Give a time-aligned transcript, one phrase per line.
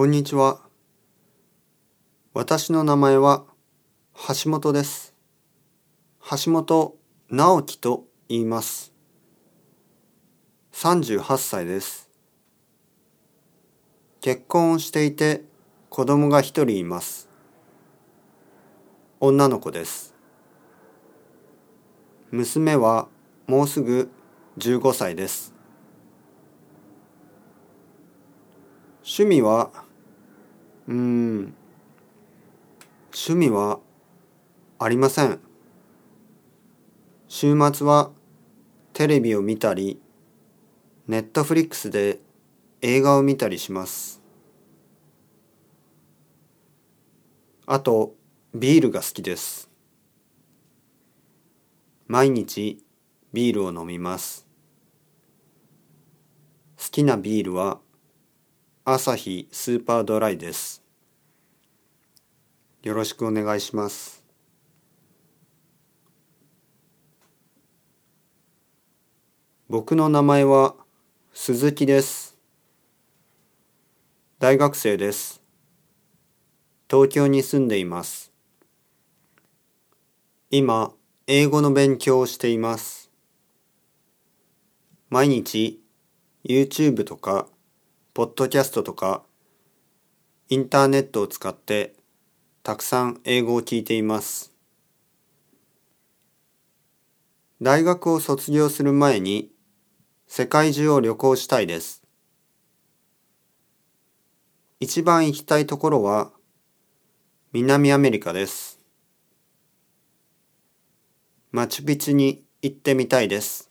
[0.00, 0.62] こんにちは。
[2.32, 3.44] 私の名前は
[4.42, 5.14] 橋本です。
[6.22, 6.96] 橋本
[7.28, 8.94] 直樹と言います。
[10.72, 12.08] 38歳です。
[14.22, 15.42] 結婚をしていて
[15.90, 17.28] 子供が一人います。
[19.20, 20.14] 女の子です。
[22.30, 23.06] 娘は
[23.46, 24.10] もうすぐ
[24.56, 25.52] 15歳です。
[29.02, 29.89] 趣味は、
[30.90, 31.54] うん、
[33.14, 33.78] 趣味は
[34.80, 35.38] ありません。
[37.28, 38.10] 週末は
[38.92, 40.00] テレビを見たり、
[41.06, 42.18] ネットフリックスで
[42.82, 44.20] 映画を見たりします。
[47.66, 48.16] あと、
[48.52, 49.70] ビールが好きです。
[52.08, 52.82] 毎日
[53.32, 54.44] ビールを飲みます。
[56.76, 57.78] 好きなビールは
[58.84, 60.79] アサヒスーパードライです。
[62.82, 64.24] よろしくお願いします。
[69.68, 70.74] 僕の名前は
[71.34, 72.38] 鈴木です。
[74.38, 75.42] 大学生です。
[76.88, 78.32] 東京に住んでいます。
[80.50, 80.92] 今、
[81.26, 83.10] 英語の勉強をしています。
[85.10, 85.82] 毎日
[86.44, 87.46] YouTube とか
[88.14, 89.22] ポッドキャストとか
[90.48, 91.99] インターネットを使って
[92.62, 94.52] たくさん英語を聞いています。
[97.62, 99.50] 大学を卒業する前に
[100.26, 102.02] 世界中を旅行したいです。
[104.78, 106.32] 一番行きたいところは
[107.52, 108.78] 南アメリカです。
[111.50, 113.70] マチュピチュに行ってみたいです。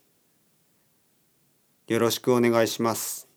[1.87, 3.28] よろしくお願いします。